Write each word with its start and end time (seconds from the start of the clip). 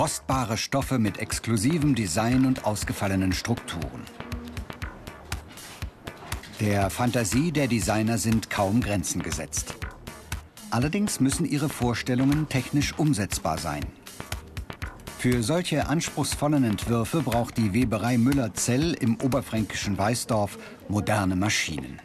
Kostbare 0.00 0.56
Stoffe 0.56 0.98
mit 0.98 1.18
exklusivem 1.18 1.94
Design 1.94 2.46
und 2.46 2.64
ausgefallenen 2.64 3.34
Strukturen. 3.34 4.00
Der 6.58 6.88
Fantasie 6.88 7.52
der 7.52 7.68
Designer 7.68 8.16
sind 8.16 8.48
kaum 8.48 8.80
Grenzen 8.80 9.22
gesetzt. 9.22 9.74
Allerdings 10.70 11.20
müssen 11.20 11.44
ihre 11.44 11.68
Vorstellungen 11.68 12.48
technisch 12.48 12.98
umsetzbar 12.98 13.58
sein. 13.58 13.84
Für 15.18 15.42
solche 15.42 15.86
anspruchsvollen 15.86 16.64
Entwürfe 16.64 17.20
braucht 17.20 17.58
die 17.58 17.74
Weberei 17.74 18.16
Müller-Zell 18.16 18.94
im 18.94 19.20
oberfränkischen 19.20 19.98
Weißdorf 19.98 20.56
moderne 20.88 21.36
Maschinen. 21.36 22.00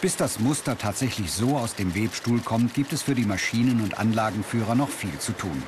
Bis 0.00 0.14
das 0.14 0.38
Muster 0.38 0.78
tatsächlich 0.78 1.32
so 1.32 1.56
aus 1.56 1.74
dem 1.74 1.92
Webstuhl 1.94 2.40
kommt, 2.40 2.72
gibt 2.72 2.92
es 2.92 3.02
für 3.02 3.16
die 3.16 3.24
Maschinen- 3.24 3.82
und 3.82 3.98
Anlagenführer 3.98 4.76
noch 4.76 4.90
viel 4.90 5.18
zu 5.18 5.32
tun. 5.32 5.60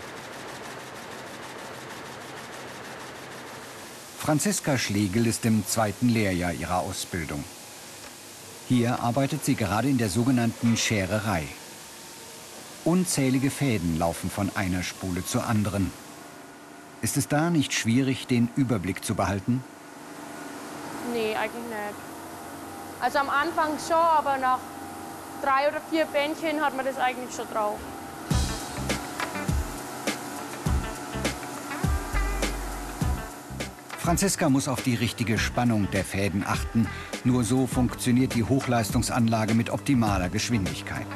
Franziska 4.18 4.78
Schlegel 4.78 5.26
ist 5.26 5.44
im 5.46 5.66
zweiten 5.66 6.08
Lehrjahr 6.08 6.52
ihrer 6.52 6.78
Ausbildung. 6.78 7.42
Hier 8.68 9.00
arbeitet 9.00 9.44
sie 9.44 9.56
gerade 9.56 9.88
in 9.88 9.98
der 9.98 10.08
sogenannten 10.08 10.76
Schererei. 10.76 11.42
Unzählige 12.84 13.50
Fäden 13.50 13.98
laufen 13.98 14.30
von 14.30 14.54
einer 14.54 14.84
Spule 14.84 15.24
zur 15.24 15.46
anderen. 15.46 15.90
Ist 17.02 17.16
es 17.16 17.26
da 17.26 17.50
nicht 17.50 17.72
schwierig, 17.72 18.28
den 18.28 18.48
Überblick 18.54 19.04
zu 19.04 19.16
behalten? 19.16 19.64
Nee, 21.12 21.34
eigentlich 21.34 21.64
nicht. 21.64 22.09
Also 23.00 23.18
am 23.18 23.30
Anfang 23.30 23.78
schon, 23.78 23.96
aber 23.96 24.36
nach 24.36 24.58
drei 25.42 25.68
oder 25.68 25.80
vier 25.88 26.04
Bändchen 26.04 26.60
hat 26.60 26.76
man 26.76 26.84
das 26.84 26.98
eigentlich 26.98 27.34
schon 27.34 27.48
drauf. 27.50 27.78
Franziska 33.98 34.48
muss 34.50 34.68
auf 34.68 34.82
die 34.82 34.94
richtige 34.94 35.38
Spannung 35.38 35.88
der 35.92 36.04
Fäden 36.04 36.44
achten. 36.46 36.88
Nur 37.24 37.44
so 37.44 37.66
funktioniert 37.66 38.34
die 38.34 38.44
Hochleistungsanlage 38.44 39.54
mit 39.54 39.70
optimaler 39.70 40.28
Geschwindigkeit. 40.28 41.06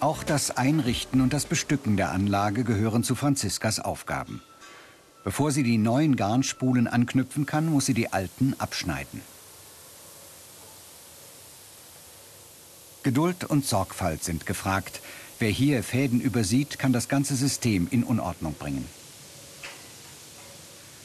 Auch 0.00 0.24
das 0.24 0.50
Einrichten 0.50 1.20
und 1.20 1.34
das 1.34 1.44
Bestücken 1.44 1.98
der 1.98 2.10
Anlage 2.10 2.64
gehören 2.64 3.04
zu 3.04 3.14
Franziskas 3.14 3.80
Aufgaben. 3.80 4.40
Bevor 5.24 5.52
sie 5.52 5.62
die 5.62 5.76
neuen 5.76 6.16
Garnspulen 6.16 6.86
anknüpfen 6.86 7.44
kann, 7.44 7.66
muss 7.66 7.84
sie 7.84 7.92
die 7.92 8.10
alten 8.10 8.54
abschneiden. 8.56 9.20
Geduld 13.02 13.44
und 13.44 13.66
Sorgfalt 13.66 14.24
sind 14.24 14.46
gefragt. 14.46 15.02
Wer 15.38 15.50
hier 15.50 15.82
Fäden 15.82 16.22
übersieht, 16.22 16.78
kann 16.78 16.94
das 16.94 17.08
ganze 17.08 17.36
System 17.36 17.86
in 17.90 18.02
Unordnung 18.02 18.54
bringen. 18.54 18.86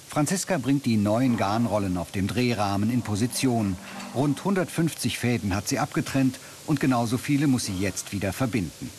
Franziska 0.07 0.57
bringt 0.57 0.85
die 0.85 0.95
neuen 0.95 1.35
Garnrollen 1.35 1.97
auf 1.97 2.11
dem 2.11 2.27
Drehrahmen 2.27 2.89
in 2.89 3.01
Position. 3.01 3.75
Rund 4.13 4.39
150 4.39 5.19
Fäden 5.19 5.53
hat 5.53 5.67
sie 5.67 5.79
abgetrennt 5.79 6.39
und 6.67 6.79
genauso 6.79 7.17
viele 7.17 7.47
muss 7.47 7.65
sie 7.65 7.77
jetzt 7.77 8.11
wieder 8.11 8.33
verbinden. 8.33 8.89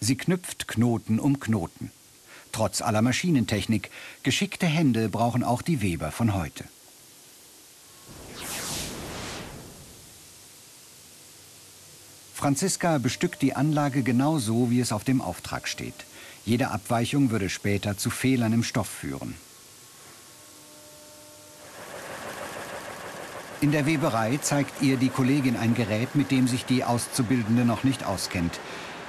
Sie 0.00 0.16
knüpft 0.16 0.68
Knoten 0.68 1.18
um 1.18 1.40
Knoten. 1.40 1.90
Trotz 2.52 2.80
aller 2.80 3.02
Maschinentechnik, 3.02 3.90
geschickte 4.22 4.66
Hände 4.66 5.08
brauchen 5.08 5.42
auch 5.42 5.62
die 5.62 5.82
Weber 5.82 6.12
von 6.12 6.32
heute. 6.34 6.64
Franziska 12.34 12.98
bestückt 12.98 13.42
die 13.42 13.56
Anlage 13.56 14.02
genau 14.02 14.38
so, 14.38 14.70
wie 14.70 14.78
es 14.78 14.92
auf 14.92 15.02
dem 15.02 15.20
Auftrag 15.20 15.66
steht. 15.66 16.04
Jede 16.44 16.70
Abweichung 16.70 17.30
würde 17.30 17.48
später 17.48 17.98
zu 17.98 18.08
Fehlern 18.08 18.52
im 18.52 18.62
Stoff 18.62 18.88
führen. 18.88 19.34
In 23.66 23.72
der 23.72 23.84
Weberei 23.84 24.38
zeigt 24.40 24.80
ihr 24.80 24.96
die 24.96 25.08
Kollegin 25.08 25.56
ein 25.56 25.74
Gerät, 25.74 26.14
mit 26.14 26.30
dem 26.30 26.46
sich 26.46 26.66
die 26.66 26.84
Auszubildende 26.84 27.64
noch 27.64 27.82
nicht 27.82 28.06
auskennt. 28.06 28.60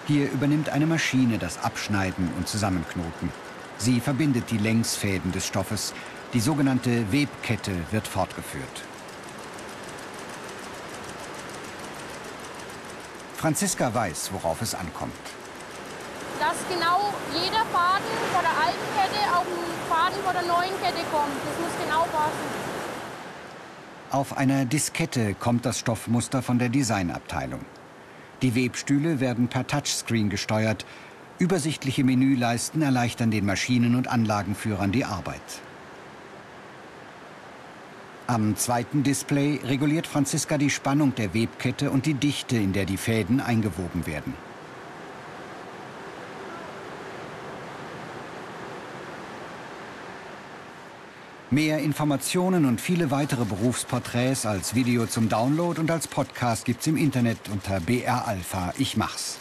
Hier 0.07 0.31
übernimmt 0.31 0.69
eine 0.69 0.88
Maschine 0.88 1.38
das 1.38 1.63
Abschneiden 1.63 2.28
und 2.35 2.47
Zusammenknoten. 2.47 3.31
Sie 3.78 4.00
verbindet 4.00 4.50
die 4.50 4.57
Längsfäden 4.57 5.31
des 5.31 5.45
Stoffes. 5.45 5.94
Die 6.34 6.40
sogenannte 6.40 7.12
Webkette 7.12 7.72
wird 7.91 8.07
fortgeführt. 8.07 8.81
Franziska 13.35 13.94
weiß, 13.94 14.31
worauf 14.34 14.63
es 14.63 14.74
ankommt. 14.74 15.13
Dass 16.39 16.57
genau 16.68 17.13
jeder 17.31 17.63
Faden 17.72 18.09
von 18.34 18.41
der 18.41 18.57
alten 18.66 18.88
Kette 18.97 19.38
auf 19.38 19.45
den 19.45 19.88
Faden 19.88 20.18
von 20.25 20.34
der 20.34 20.47
neuen 20.47 20.81
Kette 20.81 21.06
kommt. 21.12 21.38
Das 21.45 21.59
muss 21.62 21.85
genau 21.85 22.07
passen. 22.12 22.67
Auf 24.09 24.38
einer 24.38 24.63
Diskette 24.63 25.34
kommt 25.34 25.66
das 25.66 25.79
Stoffmuster 25.79 26.41
von 26.41 26.59
der 26.59 26.69
Designabteilung. 26.69 27.59
Die 28.41 28.56
Webstühle 28.56 29.19
werden 29.19 29.50
per 29.50 29.68
Touchscreen 29.68 30.29
gesteuert. 30.29 30.85
Übersichtliche 31.40 32.06
Menüleisten 32.06 32.81
erleichtern 32.81 33.31
den 33.31 33.45
Maschinen- 33.45 33.95
und 33.95 34.07
Anlagenführern 34.07 34.94
die 34.94 35.03
Arbeit. 35.03 35.41
Am 38.28 38.56
zweiten 38.56 39.03
Display 39.03 39.59
reguliert 39.63 40.07
Franziska 40.07 40.57
die 40.57 40.69
Spannung 40.69 41.13
der 41.16 41.34
Webkette 41.34 41.91
und 41.91 42.06
die 42.06 42.13
Dichte, 42.13 42.56
in 42.56 42.72
der 42.72 42.85
die 42.85 42.97
Fäden 42.97 43.41
eingewoben 43.41 44.06
werden. 44.06 44.34
Mehr 51.50 51.80
Informationen 51.80 52.66
und 52.66 52.81
viele 52.81 53.09
weitere 53.09 53.46
Berufsporträts 53.46 54.46
als 54.46 54.75
Video 54.75 55.06
zum 55.06 55.30
Download 55.30 55.80
und 55.80 55.90
als 55.90 56.06
Podcast 56.06 56.66
gibt's 56.66 56.88
im 56.88 56.97
Internet 56.97 57.38
unter 57.50 57.80
BR 57.80 58.28
Alpha. 58.28 58.74
Ich 58.78 58.97
mach's. 58.97 59.38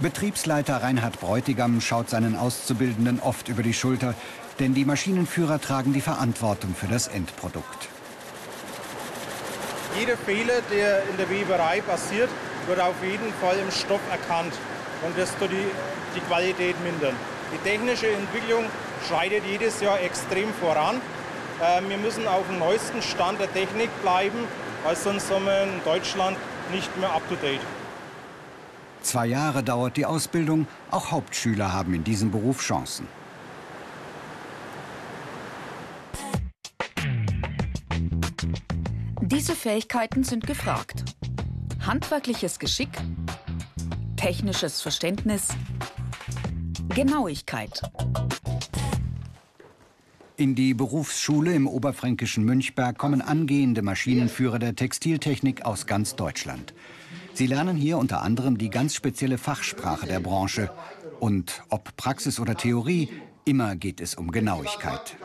Betriebsleiter 0.00 0.82
Reinhard 0.82 1.20
Bräutigam 1.20 1.82
schaut 1.82 2.08
seinen 2.08 2.34
Auszubildenden 2.34 3.20
oft 3.20 3.48
über 3.48 3.62
die 3.62 3.74
Schulter, 3.74 4.14
denn 4.58 4.72
die 4.72 4.86
Maschinenführer 4.86 5.60
tragen 5.60 5.92
die 5.92 6.00
Verantwortung 6.00 6.74
für 6.74 6.86
das 6.86 7.08
Endprodukt. 7.08 7.88
Jeder 10.00 10.16
Fehler, 10.16 10.62
der 10.72 11.02
in 11.10 11.18
der 11.18 11.28
Weberei 11.28 11.82
passiert, 11.82 12.30
wird 12.66 12.80
auf 12.80 12.94
jeden 13.04 13.34
Fall 13.34 13.58
im 13.58 13.70
Stoff 13.70 14.00
erkannt. 14.10 14.54
Und 15.04 15.18
das 15.18 15.36
tut 15.36 15.50
die 15.50 15.66
die 16.14 16.20
Qualität 16.20 16.76
mindern. 16.82 17.14
Die 17.52 17.68
technische 17.68 18.08
Entwicklung 18.08 18.64
schreitet 19.08 19.44
jedes 19.46 19.80
Jahr 19.80 20.00
extrem 20.00 20.52
voran. 20.54 21.00
Ähm, 21.62 21.88
wir 21.88 21.98
müssen 21.98 22.26
auf 22.26 22.46
dem 22.48 22.58
neuesten 22.58 23.02
Stand 23.02 23.40
der 23.40 23.52
Technik 23.52 23.90
bleiben, 24.02 24.38
weil 24.84 24.96
sonst 24.96 25.28
sind 25.28 25.44
wir 25.44 25.62
in 25.64 25.82
Deutschland 25.84 26.36
nicht 26.72 26.96
mehr 26.98 27.12
up-to-date. 27.12 27.60
Zwei 29.02 29.26
Jahre 29.26 29.62
dauert 29.62 29.96
die 29.96 30.06
Ausbildung. 30.06 30.66
Auch 30.90 31.10
Hauptschüler 31.10 31.72
haben 31.72 31.92
in 31.94 32.04
diesem 32.04 32.30
Beruf 32.30 32.62
Chancen. 32.62 33.06
Diese 39.20 39.54
Fähigkeiten 39.56 40.24
sind 40.24 40.46
gefragt. 40.46 41.04
Handwerkliches 41.86 42.58
Geschick, 42.58 42.90
technisches 44.16 44.80
Verständnis, 44.82 45.48
Genauigkeit. 46.94 47.80
In 50.36 50.54
die 50.54 50.74
Berufsschule 50.74 51.54
im 51.54 51.66
oberfränkischen 51.66 52.44
Münchberg 52.44 52.98
kommen 52.98 53.22
angehende 53.22 53.80
Maschinenführer 53.80 54.58
der 54.58 54.76
Textiltechnik 54.76 55.64
aus 55.64 55.86
ganz 55.86 56.16
Deutschland. 56.16 56.74
Sie 57.32 57.46
lernen 57.46 57.76
hier 57.76 57.96
unter 57.96 58.20
anderem 58.20 58.58
die 58.58 58.68
ganz 58.68 58.94
spezielle 58.94 59.38
Fachsprache 59.38 60.06
der 60.06 60.20
Branche. 60.20 60.70
Und 61.18 61.62
ob 61.70 61.96
Praxis 61.96 62.38
oder 62.38 62.56
Theorie, 62.56 63.08
immer 63.46 63.74
geht 63.74 64.02
es 64.02 64.14
um 64.14 64.30
Genauigkeit. 64.30 65.16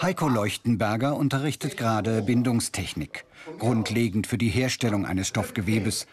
Heiko 0.00 0.28
Leuchtenberger 0.28 1.16
unterrichtet 1.16 1.76
gerade 1.76 2.22
Bindungstechnik, 2.22 3.24
grundlegend 3.60 4.26
für 4.26 4.38
die 4.38 4.48
Herstellung 4.48 5.06
eines 5.06 5.28
Stoffgewebes. 5.28 6.06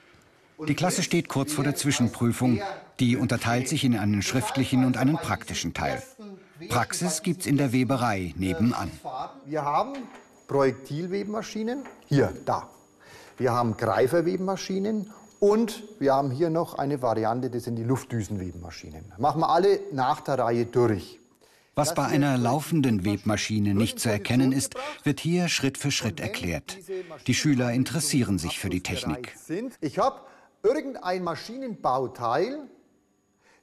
Die 0.68 0.76
Klasse 0.76 1.04
steht 1.04 1.30
kurz 1.30 1.54
vor 1.54 1.64
der 1.64 1.76
Zwischenprüfung. 1.76 2.62
Die 3.00 3.16
unterteilt 3.16 3.68
sich 3.68 3.84
in 3.84 3.98
einen 3.98 4.22
schriftlichen 4.22 4.86
und 4.86 4.98
einen 4.98 5.16
praktischen 5.16 5.74
Teil. 5.74 6.04
Praxis 6.68 7.22
gibt's 7.22 7.46
in 7.46 7.58
der 7.58 7.72
Weberei 7.72 8.34
nebenan. 8.38 8.92
Wir 9.46 9.64
haben 9.64 9.94
Projektilwebmaschinen, 10.48 11.84
hier, 12.08 12.34
da. 12.46 12.70
Wir 13.38 13.54
haben 13.54 13.78
Greiferwebmaschinen 13.78 15.12
und 15.40 15.84
wir 16.00 16.14
haben 16.14 16.32
hier 16.32 16.50
noch 16.50 16.78
eine 16.78 17.02
Variante, 17.02 17.50
das 17.50 17.64
sind 17.64 17.78
die 17.78 17.84
Luftdüsenwebmaschinen. 17.84 19.14
Machen 19.18 19.42
wir 19.42 19.50
alle 19.50 19.80
nach 19.94 20.20
der 20.20 20.40
Reihe 20.40 20.66
durch. 20.66 21.20
Was 21.76 21.94
bei 21.94 22.04
einer 22.04 22.38
laufenden 22.38 23.06
Webmaschine 23.06 23.74
nicht 23.74 24.02
zu 24.02 24.10
erkennen 24.10 24.52
ist, 24.52 24.76
wird 25.04 25.22
hier 25.22 25.48
Schritt 25.48 25.78
für 25.78 25.92
Schritt 25.92 26.20
erklärt. 26.20 26.78
Die 27.28 27.34
Schüler 27.34 27.72
interessieren 27.72 28.38
sich 28.38 28.60
für 28.60 28.70
die 28.70 28.82
Technik. 28.82 29.34
Ich 29.80 29.98
habe 29.98 30.20
irgendein 30.64 31.24
Maschinenbauteil, 31.24 32.60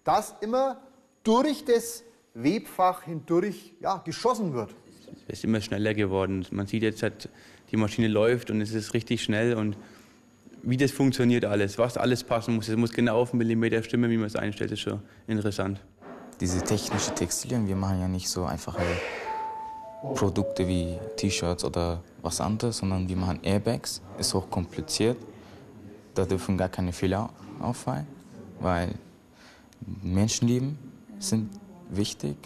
das 0.05 0.35
immer 0.41 0.81
durch 1.23 1.65
das 1.65 2.05
Webfach 2.35 3.03
hindurch 3.03 3.75
ja, 3.81 3.99
geschossen 4.05 4.53
wird. 4.53 4.75
Es 5.29 5.39
ist 5.39 5.45
immer 5.45 5.61
schneller 5.61 5.95
geworden. 5.95 6.47
Man 6.51 6.67
sieht 6.67 6.83
jetzt, 6.83 7.03
halt, 7.03 7.29
die 7.71 7.77
Maschine 7.77 8.09
läuft 8.09 8.51
und 8.51 8.61
es 8.61 8.73
ist 8.73 8.95
richtig 8.95 9.23
schnell 9.23 9.55
und 9.55 9.77
wie 10.63 10.77
das 10.77 10.91
funktioniert 10.91 11.45
alles, 11.45 11.79
was 11.79 11.97
alles 11.97 12.25
passen 12.25 12.57
muss. 12.57 12.69
Es 12.69 12.77
muss 12.77 12.93
genau 12.93 13.21
auf 13.21 13.33
einen 13.33 13.39
Millimeter 13.39 13.83
stimmen, 13.83 14.11
wie 14.11 14.17
man 14.17 14.27
es 14.27 14.37
einstellt, 14.37 14.73
ist 14.73 14.81
schon 14.81 15.01
interessant. 15.27 15.81
Diese 16.41 16.61
technische 16.63 17.15
Textilien, 17.15 17.67
wir 17.67 17.77
machen 17.77 18.01
ja 18.01 18.09
nicht 18.09 18.29
so 18.29 18.45
einfache 18.45 18.83
Produkte 20.15 20.67
wie 20.69 20.99
T-Shirts 21.17 21.65
oder 21.65 22.03
was 22.21 22.41
anderes, 22.41 22.79
sondern 22.79 23.09
wir 23.09 23.17
machen 23.17 23.41
Airbags. 23.43 24.03
Ist 24.19 24.35
hoch 24.35 24.51
kompliziert. 24.51 25.17
Da 26.17 26.25
dürfen 26.25 26.57
gar 26.57 26.71
keine 26.71 26.93
Fehler 26.93 27.29
auffallen, 27.61 28.07
weil 28.59 28.95
Menschenleben 30.03 30.79
sind 31.19 31.51
wichtig. 31.91 32.37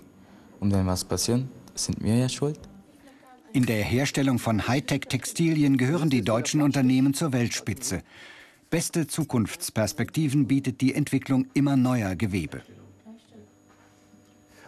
Und 0.58 0.72
wenn 0.72 0.87
was 0.87 1.05
passiert, 1.05 1.43
sind 1.76 2.02
wir 2.02 2.17
ja 2.17 2.28
schuld. 2.28 2.58
In 3.52 3.67
der 3.67 3.82
Herstellung 3.82 4.40
von 4.40 4.67
Hightech-Textilien 4.67 5.76
gehören 5.76 6.11
die 6.11 6.22
deutschen 6.22 6.62
Unternehmen 6.62 7.14
zur 7.14 7.32
Weltspitze. 7.32 8.02
Beste 8.70 9.06
Zukunftsperspektiven 9.06 10.49
bietet 10.49 10.81
die 10.81 10.94
Entwicklung 10.94 11.46
immer 11.55 11.76
neuer 11.76 12.17
Gewebe. 12.17 12.62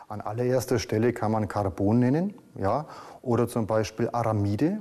An 0.09 0.21
allererster 0.21 0.79
Stelle 0.79 1.13
kann 1.13 1.33
man 1.33 1.49
Carbon 1.49 1.99
nennen, 1.99 2.35
ja, 2.57 2.87
oder 3.21 3.49
zum 3.49 3.67
Beispiel 3.67 4.09
Aramide. 4.13 4.81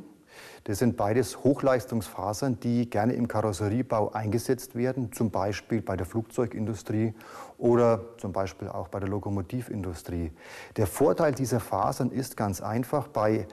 Das 0.64 0.80
sind 0.80 0.98
beides 0.98 1.44
Hochleistungsfasern, 1.44 2.60
die 2.60 2.90
gerne 2.90 3.14
im 3.14 3.28
Karosseriebau 3.28 4.12
eingesetzt 4.12 4.76
werden, 4.76 5.12
zum 5.12 5.32
Beispiel 5.32 5.82
bei 5.82 5.96
der 5.98 6.06
Flugzeugindustrie 6.06 7.14
oder 7.58 8.02
zum 8.18 8.32
Beispiel 8.32 8.68
auch 8.68 8.88
bei 8.88 9.00
der 9.00 9.10
Lokomotivindustrie. 9.10 10.32
Der 10.78 10.88
Vorteil 10.88 11.34
dieser 11.34 11.60
Fasern 11.60 12.12
ist 12.12 12.38
ganz 12.38 12.62
einfach, 12.62 13.08
bei 13.08 13.48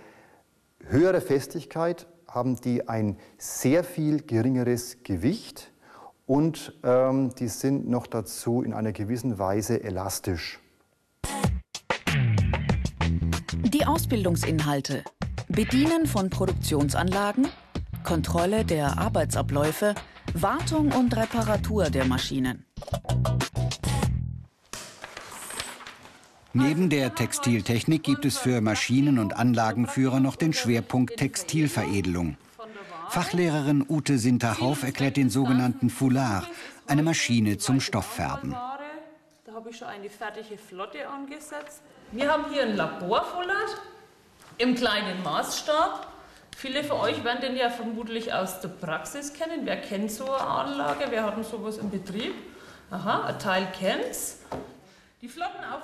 höherer 0.86 1.20
Festigkeit 1.20 2.06
haben 2.28 2.56
die 2.56 2.88
ein 2.88 3.16
sehr 3.38 3.84
viel 3.84 4.22
geringeres 4.22 5.02
Gewicht 5.02 5.72
und 6.26 6.74
ähm, 6.84 7.34
die 7.38 7.48
sind 7.48 7.88
noch 7.88 8.06
dazu 8.06 8.62
in 8.62 8.74
einer 8.74 8.92
gewissen 8.92 9.38
Weise 9.38 9.82
elastisch. 9.82 10.60
Die 13.64 13.86
Ausbildungsinhalte. 13.86 15.04
Bedienen 15.58 16.06
von 16.06 16.30
Produktionsanlagen, 16.30 17.48
Kontrolle 18.04 18.64
der 18.64 18.96
Arbeitsabläufe, 18.96 19.96
Wartung 20.32 20.92
und 20.92 21.16
Reparatur 21.16 21.90
der 21.90 22.04
Maschinen. 22.04 22.64
Neben 26.52 26.90
der 26.90 27.12
Textiltechnik 27.12 28.04
gibt 28.04 28.24
es 28.24 28.38
für 28.38 28.60
Maschinen- 28.60 29.18
und 29.18 29.34
Anlagenführer 29.36 30.20
noch 30.20 30.36
den 30.36 30.52
Schwerpunkt 30.52 31.16
Textilveredelung. 31.16 32.36
Fachlehrerin 33.08 33.84
Ute 33.88 34.18
Sinterhauf 34.18 34.84
erklärt 34.84 35.16
den 35.16 35.28
sogenannten 35.28 35.90
Foulard, 35.90 36.48
eine 36.86 37.02
Maschine 37.02 37.58
zum 37.58 37.80
Stofffärben. 37.80 38.52
Da 38.52 39.52
habe 39.52 39.70
ich 39.70 39.76
schon 39.76 39.88
eine 39.88 40.08
fertige 40.08 40.56
Flotte 40.56 41.08
angesetzt. 41.08 41.82
Wir 42.12 42.30
haben 42.30 42.44
hier 42.52 42.62
ein 42.62 42.76
Laborfoulard 42.76 43.80
im 44.58 44.74
kleinen 44.74 45.22
Maßstab. 45.22 46.06
Viele 46.56 46.82
von 46.82 46.98
euch 46.98 47.22
werden 47.24 47.40
den 47.40 47.56
ja 47.56 47.70
vermutlich 47.70 48.32
aus 48.34 48.60
der 48.60 48.68
Praxis 48.68 49.32
kennen. 49.32 49.60
Wer 49.64 49.80
kennt 49.80 50.10
so 50.10 50.24
eine 50.24 50.46
Anlage? 50.46 51.04
Wer 51.08 51.24
hat 51.24 51.36
denn 51.36 51.44
sowas 51.44 51.78
im 51.78 51.90
Betrieb? 51.90 52.34
Aha, 52.90 53.26
ein 53.26 53.38
Teil 53.38 53.68
kennt's. 53.78 54.40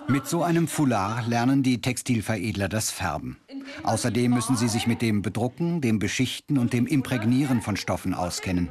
Mit 0.06 0.26
so 0.26 0.42
einem 0.42 0.68
Foulard 0.68 1.26
lernen 1.26 1.62
die 1.62 1.80
Textilveredler 1.80 2.68
das 2.68 2.90
Färben. 2.90 3.36
Außerdem 3.82 4.32
müssen 4.32 4.56
sie 4.56 4.68
sich 4.68 4.86
mit 4.86 5.02
dem 5.02 5.22
Bedrucken, 5.22 5.80
dem 5.80 5.98
Beschichten 5.98 6.56
und 6.56 6.72
dem 6.72 6.86
Imprägnieren 6.86 7.60
von 7.60 7.76
Stoffen 7.76 8.14
auskennen. 8.14 8.70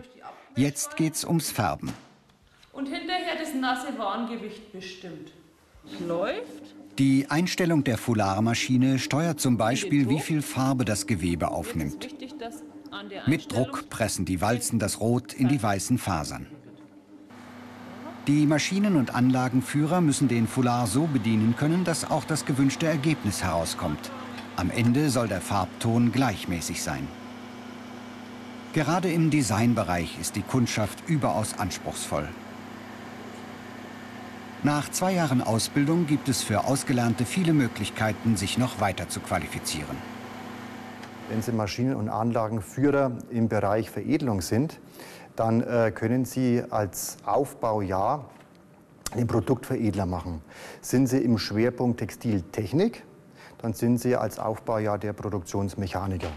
Jetzt 0.56 0.96
geht's 0.96 1.26
ums 1.26 1.52
Färben. 1.52 1.92
Und 2.72 2.86
hinterher 2.86 3.36
das 3.40 3.54
nasse 3.54 3.98
Warengewicht 3.98 4.72
bestimmt. 4.72 5.32
Läuft. 6.08 6.74
Die 7.00 7.26
Einstellung 7.30 7.84
der 7.84 7.98
Foulardmaschine 7.98 9.00
steuert 9.00 9.40
zum 9.40 9.58
Beispiel, 9.58 10.10
wie 10.10 10.20
viel 10.20 10.44
Farbe 10.44 10.86
das 10.86 11.08
Gewebe 11.08 11.50
aufnimmt. 11.50 12.08
Mit 13.26 13.52
Druck 13.52 13.90
pressen 13.90 14.26
die 14.26 14.42
Walzen 14.42 14.78
das 14.78 15.00
Rot 15.00 15.34
in 15.34 15.48
die 15.48 15.62
weißen 15.62 15.98
Fasern. 15.98 16.46
Die 18.28 18.46
Maschinen- 18.46 18.96
und 18.96 19.16
Anlagenführer 19.16 20.02
müssen 20.02 20.28
den 20.28 20.48
Foulard 20.48 20.88
so 20.88 21.08
bedienen 21.08 21.56
können, 21.58 21.84
dass 21.84 22.10
auch 22.10 22.26
das 22.26 22.46
gewünschte 22.46 22.86
Ergebnis 22.86 23.44
herauskommt. 23.44 24.12
Am 24.56 24.70
Ende 24.70 25.10
soll 25.10 25.28
der 25.28 25.42
Farbton 25.42 26.12
gleichmäßig 26.12 26.84
sein. 26.84 27.08
Gerade 28.74 29.12
im 29.12 29.32
Designbereich 29.32 30.18
ist 30.22 30.36
die 30.36 30.42
Kundschaft 30.42 31.04
überaus 31.08 31.58
anspruchsvoll. 31.58 32.30
Nach 34.66 34.90
zwei 34.90 35.12
Jahren 35.12 35.42
Ausbildung 35.42 36.08
gibt 36.08 36.30
es 36.30 36.42
für 36.42 36.64
Ausgelernte 36.64 37.26
viele 37.26 37.52
Möglichkeiten, 37.52 38.38
sich 38.38 38.58
noch 38.58 38.80
weiter 38.80 39.10
zu 39.10 39.20
qualifizieren. 39.20 39.98
Wenn 41.28 41.42
Sie 41.42 41.52
Maschinen- 41.52 41.96
und 41.96 42.08
Anlagenführer 42.08 43.12
im 43.30 43.50
Bereich 43.50 43.90
Veredelung 43.90 44.40
sind, 44.40 44.80
dann 45.36 45.60
äh, 45.60 45.92
können 45.94 46.24
Sie 46.24 46.64
als 46.70 47.18
Aufbaujahr 47.26 48.24
den 49.18 49.28
Produktveredler 49.28 50.06
machen. 50.06 50.42
Sind 50.80 51.08
Sie 51.08 51.18
im 51.18 51.38
Schwerpunkt 51.38 52.00
Textiltechnik, 52.00 53.04
dann 53.58 53.74
sind 53.74 53.98
Sie 53.98 54.16
als 54.16 54.40
Aufbaujahr 54.40 54.98
der 54.98 55.12
Produktionsmechaniker. 55.12 56.30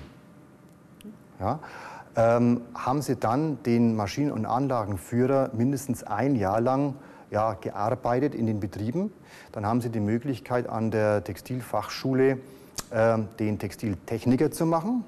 Ja? 1.38 1.60
Ähm, 2.16 2.62
haben 2.74 3.02
Sie 3.02 3.14
dann 3.14 3.62
den 3.62 3.94
Maschinen- 3.94 4.32
und 4.32 4.46
Anlagenführer 4.46 5.50
mindestens 5.52 6.02
ein 6.02 6.34
Jahr 6.34 6.60
lang 6.60 6.96
ja, 7.30 7.54
gearbeitet 7.54 8.34
in 8.34 8.46
den 8.46 8.60
Betrieben, 8.60 9.12
dann 9.52 9.66
haben 9.66 9.80
Sie 9.80 9.90
die 9.90 10.00
Möglichkeit 10.00 10.68
an 10.68 10.90
der 10.90 11.24
Textilfachschule 11.24 12.38
äh, 12.90 13.18
den 13.38 13.58
Textiltechniker 13.58 14.50
zu 14.50 14.66
machen. 14.66 15.04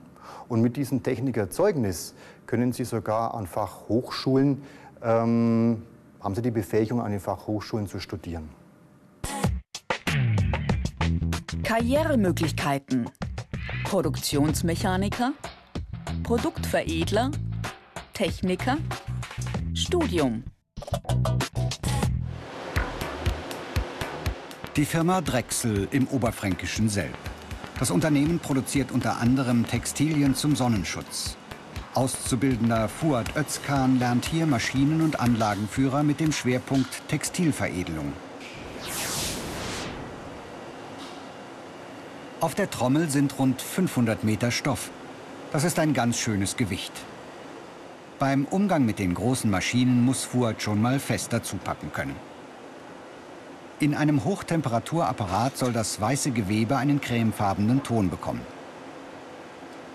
Und 0.49 0.63
mit 0.63 0.77
diesem 0.77 1.03
Technikerzeugnis 1.03 2.15
können 2.47 2.73
Sie 2.73 2.85
sogar 2.85 3.35
an 3.35 3.47
Fachhochschulen, 3.47 4.63
ähm, 5.03 5.83
haben 6.21 6.35
Sie 6.35 6.43
die 6.43 6.51
Befähigung, 6.51 7.01
an 7.01 7.11
den 7.11 7.21
Fachhochschulen 7.21 7.87
zu 7.87 8.01
studieren. 8.01 8.49
Karrieremöglichkeiten. 11.63 13.11
Produktionsmechaniker, 13.85 15.33
Produktveredler, 16.23 17.31
Techniker, 18.13 18.77
Studium. 19.73 20.45
Die 24.79 24.85
Firma 24.85 25.21
Drechsel 25.23 25.89
im 25.91 26.07
oberfränkischen 26.07 26.89
Selb. 26.89 27.19
Das 27.81 27.91
Unternehmen 27.91 28.39
produziert 28.39 28.93
unter 28.93 29.17
anderem 29.17 29.67
Textilien 29.67 30.37
zum 30.37 30.55
Sonnenschutz. 30.55 31.37
Auszubildender 31.95 32.89
Fuad 32.89 33.35
Özkan 33.35 33.99
lernt 33.99 34.25
hier 34.27 34.47
Maschinen- 34.47 35.03
und 35.03 35.19
Anlagenführer 35.19 36.05
mit 36.05 36.21
dem 36.21 36.31
Schwerpunkt 36.31 37.09
Textilveredelung. 37.09 38.13
Auf 42.39 42.55
der 42.55 42.71
Trommel 42.71 43.11
sind 43.11 43.37
rund 43.37 43.61
500 43.61 44.23
Meter 44.23 44.53
Stoff. 44.53 44.93
Das 45.51 45.65
ist 45.65 45.81
ein 45.81 45.93
ganz 45.93 46.21
schönes 46.21 46.57
Gewicht. 46.57 46.93
Beim 48.21 48.45
Umgang 48.45 48.85
mit 48.85 49.01
den 49.01 49.15
großen 49.15 49.51
Maschinen 49.51 50.05
muss 50.05 50.23
Fuad 50.23 50.63
schon 50.63 50.81
mal 50.81 51.01
fester 51.01 51.43
zupacken 51.43 51.93
können. 51.93 52.28
In 53.81 53.95
einem 53.95 54.25
Hochtemperaturapparat 54.25 55.57
soll 55.57 55.73
das 55.73 56.01
weiße 56.01 56.33
Gewebe 56.33 56.77
einen 56.77 57.01
cremefarbenen 57.01 57.85
Ton 57.85 58.11
bekommen. 58.11 58.41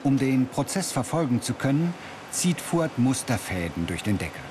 Um 0.04 0.18
den 0.18 0.48
Prozess 0.48 0.94
verfolgen 0.94 1.42
zu 1.42 1.54
können, 1.54 1.94
zieht 2.32 2.62
Fuad 2.62 2.98
Musterfäden 2.98 3.86
durch 3.86 4.02
den 4.02 4.18
Deckel. 4.18 4.42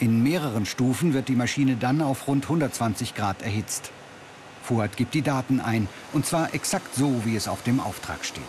In 0.00 0.22
mehreren 0.22 0.64
Stufen 0.64 1.12
wird 1.12 1.28
die 1.28 1.36
Maschine 1.36 1.76
dann 1.76 2.00
auf 2.00 2.26
rund 2.26 2.44
120 2.44 3.14
Grad 3.14 3.42
erhitzt. 3.42 3.90
Fuhrt 4.62 4.96
gibt 4.96 5.12
die 5.12 5.22
Daten 5.22 5.60
ein, 5.60 5.88
und 6.14 6.24
zwar 6.24 6.54
exakt 6.54 6.94
so, 6.94 7.26
wie 7.26 7.36
es 7.36 7.48
auf 7.48 7.62
dem 7.62 7.80
Auftrag 7.80 8.24
steht. 8.24 8.42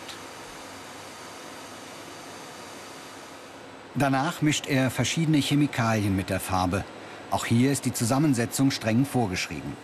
Danach 3.94 4.40
mischt 4.40 4.66
er 4.66 4.90
verschiedene 4.90 5.38
Chemikalien 5.38 6.16
mit 6.16 6.30
der 6.30 6.40
Farbe. 6.40 6.84
Auch 7.30 7.44
hier 7.44 7.72
ist 7.72 7.84
die 7.84 7.92
Zusammensetzung 7.92 8.70
streng 8.70 9.04
vorgeschrieben. 9.04 9.76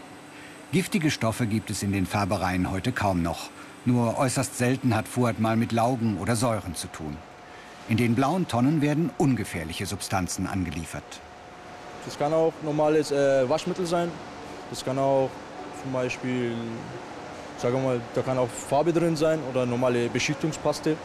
Giftige 0.73 1.11
Stoffe 1.11 1.47
gibt 1.47 1.71
es 1.71 1.83
in 1.83 1.93
den 1.93 2.07
Färbereien 2.07 2.71
heute 2.71 2.93
kaum 2.93 3.23
noch. 3.23 3.51
Nur 3.85 4.17
äußerst 4.17 4.57
selten 4.57 4.95
hat 4.95 5.09
Fuhrt 5.09 5.41
mal 5.41 5.57
mit 5.57 5.73
Laugen 5.73 6.19
oder 6.19 6.37
Säuren 6.37 6.77
zu 6.77 6.87
tun. 6.87 7.17
In 7.89 7.97
den 7.97 8.15
blauen 8.15 8.47
Tonnen 8.47 8.81
werden 8.81 9.11
ungefährliche 9.19 9.87
Substanzen 9.87 10.47
angeliefert. 10.47 11.03
Das 12.05 12.17
kann 12.17 12.33
auch 12.33 12.53
normales 12.63 13.11
äh, 13.11 13.49
Waschmittel 13.49 13.87
sein. 13.87 14.09
Das 14.71 14.85
kann 14.85 14.99
auch 14.99 15.29
zum 15.83 15.93
Beispiel, 15.93 16.53
sagen 17.59 17.85
mal, 17.85 18.01
da 18.15 18.23
kann 18.23 18.39
auch 18.39 18.49
Farbe 18.49 18.93
drin 18.93 19.17
sein 19.17 19.41
oder 19.51 19.67
normale 19.67 20.09
Beschichtungspaste 20.09 20.97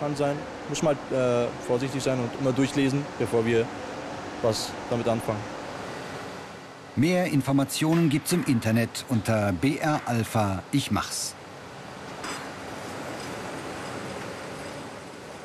kann 0.00 0.16
sein. 0.16 0.36
Muss 0.70 0.82
man 0.82 0.96
halt, 1.10 1.46
äh, 1.46 1.66
vorsichtig 1.66 2.02
sein 2.02 2.18
und 2.18 2.30
immer 2.40 2.52
durchlesen, 2.52 3.04
bevor 3.18 3.44
wir 3.44 3.66
was 4.42 4.70
damit 4.88 5.06
anfangen. 5.06 5.63
Mehr 6.96 7.26
Informationen 7.26 8.08
gibt's 8.08 8.32
im 8.32 8.44
Internet 8.44 9.04
unter 9.08 9.52
BR 9.52 10.00
Alpha 10.06 10.62
Ich 10.70 10.92
mach's. 10.92 11.34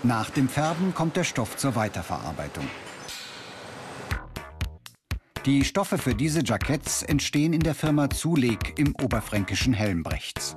Nach 0.03 0.29
dem 0.29 0.47
Färben 0.47 0.93
kommt 0.93 1.15
der 1.15 1.23
Stoff 1.23 1.57
zur 1.57 1.75
Weiterverarbeitung. 1.75 2.67
Die 5.45 5.65
Stoffe 5.65 5.97
für 5.97 6.13
diese 6.13 6.43
Jacketts 6.45 7.01
entstehen 7.01 7.53
in 7.53 7.61
der 7.61 7.73
Firma 7.73 8.11
Zuleg 8.11 8.77
im 8.77 8.95
oberfränkischen 9.01 9.73
Helmbrechts. 9.73 10.55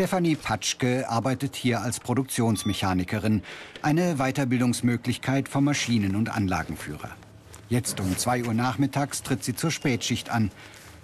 Stefanie 0.00 0.34
Patschke 0.34 1.10
arbeitet 1.10 1.54
hier 1.56 1.82
als 1.82 2.00
Produktionsmechanikerin, 2.00 3.42
eine 3.82 4.14
Weiterbildungsmöglichkeit 4.14 5.46
vom 5.46 5.64
Maschinen- 5.64 6.16
und 6.16 6.30
Anlagenführer. 6.30 7.10
Jetzt 7.68 8.00
um 8.00 8.16
2 8.16 8.44
Uhr 8.44 8.54
nachmittags 8.54 9.22
tritt 9.22 9.44
sie 9.44 9.54
zur 9.54 9.70
Spätschicht 9.70 10.30
an. 10.30 10.50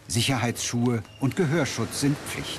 Sicherheitsschuhe 0.08 1.02
und 1.20 1.36
Gehörschutz 1.36 2.00
sind 2.00 2.16
Pflicht. 2.16 2.58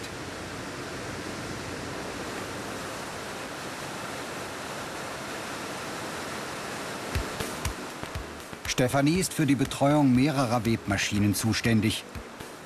Stefanie 8.67 9.17
ist 9.17 9.33
für 9.33 9.47
die 9.47 9.55
Betreuung 9.55 10.13
mehrerer 10.13 10.65
Webmaschinen 10.65 11.33
zuständig. 11.33 12.03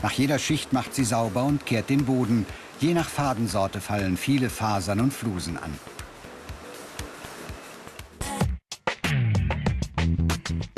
Nach 0.03 0.11
jeder 0.11 0.39
Schicht 0.39 0.73
macht 0.73 0.93
sie 0.93 1.05
sauber 1.05 1.45
und 1.45 1.65
kehrt 1.65 1.89
den 1.89 2.03
Boden. 2.03 2.45
Je 2.81 2.95
nach 2.95 3.07
Fadensorte 3.07 3.79
fallen 3.79 4.17
viele 4.17 4.49
Fasern 4.49 5.01
und 5.01 5.13
Flusen 5.13 5.55
an. 5.55 5.71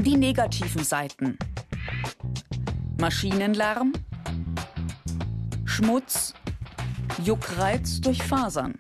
Die 0.01 0.17
negativen 0.17 0.83
Seiten. 0.83 1.38
Maschinenlärm, 3.00 3.93
Schmutz, 5.63 6.33
Juckreiz 7.24 8.01
durch 8.01 8.22
Fasern. 8.22 8.79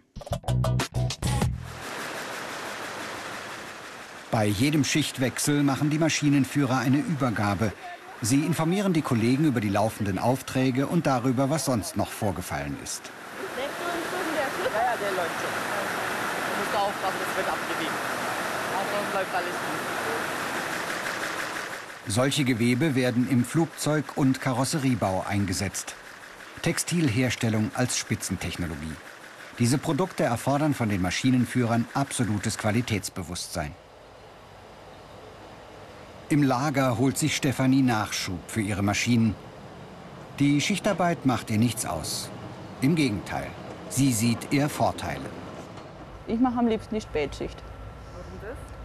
Bei 4.31 4.47
jedem 4.47 4.83
Schichtwechsel 4.83 5.63
machen 5.63 5.89
die 5.89 5.97
Maschinenführer 5.97 6.79
eine 6.79 6.97
Übergabe. 6.97 7.71
Sie 8.23 8.39
informieren 8.45 8.93
die 8.93 9.01
Kollegen 9.01 9.43
über 9.43 9.59
die 9.59 9.67
laufenden 9.67 10.17
Aufträge 10.17 10.87
und 10.87 11.05
darüber, 11.05 11.49
was 11.49 11.65
sonst 11.65 11.97
noch 11.97 12.09
vorgefallen 12.09 12.77
ist. 12.81 13.01
Ja, 13.57 14.95
der 14.95 15.11
läuft 15.11 15.41
schon. 15.41 15.51
Du 16.47 16.63
musst 16.63 16.73
aufpassen, 16.73 17.17
das 17.27 17.35
wird 17.35 17.49
abgewegt. 17.49 17.91
Ansonsten 18.79 19.13
läuft 19.13 19.35
alles 19.35 19.51
gut. 19.51 19.81
Solche 22.07 22.45
Gewebe 22.45 22.95
werden 22.95 23.29
im 23.29 23.43
Flugzeug- 23.43 24.15
und 24.15 24.39
Karosseriebau 24.39 25.25
eingesetzt. 25.27 25.95
Textilherstellung 26.61 27.71
als 27.73 27.97
Spitzentechnologie. 27.97 28.95
Diese 29.59 29.77
Produkte 29.77 30.23
erfordern 30.23 30.73
von 30.73 30.87
den 30.87 31.01
Maschinenführern 31.01 31.89
absolutes 31.93 32.57
Qualitätsbewusstsein. 32.57 33.75
Im 36.33 36.41
Lager 36.41 36.97
holt 36.97 37.15
sich 37.15 37.35
Stefanie 37.35 37.83
Nachschub 37.83 38.39
für 38.47 38.61
ihre 38.61 38.81
Maschinen. 38.81 39.35
Die 40.39 40.61
Schichtarbeit 40.61 41.27
macht 41.27 41.51
ihr 41.51 41.59
nichts 41.59 41.85
aus. 41.85 42.27
Im 42.81 42.95
Gegenteil, 42.95 43.45
sie 43.89 44.11
sieht 44.11 44.51
eher 44.51 44.67
Vorteile. 44.67 45.29
Ich 46.25 46.39
mache 46.39 46.57
am 46.57 46.65
liebsten 46.65 46.95
die 46.95 47.01
Spätschicht. 47.01 47.61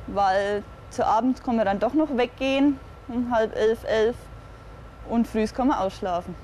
Weil 0.08 0.62
zu 0.90 1.06
Abend 1.06 1.42
kann 1.42 1.56
man 1.56 1.64
dann 1.64 1.80
doch 1.80 1.94
noch 1.94 2.14
weggehen, 2.18 2.78
um 3.08 3.34
halb 3.34 3.56
elf, 3.56 3.82
elf. 3.84 4.16
Und 5.08 5.26
früh 5.26 5.46
kann 5.46 5.68
man 5.68 5.78
ausschlafen. 5.78 6.34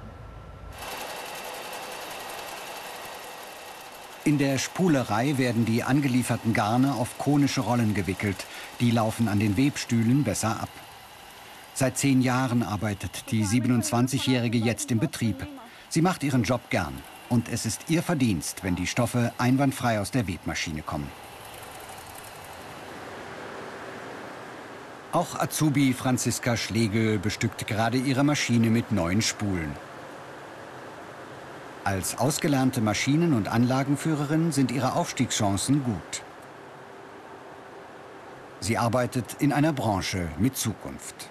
In 4.25 4.39
der 4.39 4.57
Spulerei 4.57 5.37
werden 5.37 5.67
die 5.67 5.83
angelieferten 5.83 6.55
Garne 6.55 6.95
auf 6.95 7.19
konische 7.19 7.61
Rollen 7.61 7.93
gewickelt. 7.93 8.47
Die 8.81 8.91
laufen 8.91 9.29
an 9.29 9.39
den 9.39 9.59
Webstühlen 9.59 10.25
besser 10.25 10.63
ab. 10.63 10.71
Seit 11.77 11.99
zehn 11.99 12.23
Jahren 12.23 12.63
arbeitet 12.63 13.33
die 13.33 13.45
27-Jährige 13.45 14.59
jetzt 14.59 14.93
im 14.93 15.01
Betrieb. 15.01 15.45
Sie 15.89 16.03
macht 16.03 16.23
ihren 16.23 16.45
Job 16.45 16.71
gern. 16.71 16.95
Und 17.29 17.49
es 17.49 17.67
ist 17.67 17.91
ihr 17.91 18.03
Verdienst, 18.03 18.63
wenn 18.63 18.77
die 18.77 18.87
Stoffe 18.87 19.33
einwandfrei 19.39 19.99
aus 19.99 20.13
der 20.13 20.29
Webmaschine 20.29 20.83
kommen. 20.83 21.11
Auch 25.11 25.41
Azubi 25.41 25.95
Franziska 25.95 26.57
Schlegel 26.57 27.19
bestückt 27.19 27.67
gerade 27.67 27.99
ihre 27.99 28.23
Maschine 28.23 28.71
mit 28.71 28.93
neuen 28.93 29.23
Spulen. 29.23 29.73
Als 31.83 32.19
ausgelernte 32.19 32.81
Maschinen- 32.81 33.33
und 33.33 33.49
Anlagenführerin 33.49 34.53
sind 34.53 34.71
ihre 34.71 34.95
Aufstiegschancen 34.95 35.83
gut. 35.83 36.23
Sie 38.61 38.79
arbeitet 38.79 39.37
in 39.41 39.53
einer 39.53 39.73
Branche 39.73 40.29
mit 40.39 40.57
Zukunft. 40.57 41.29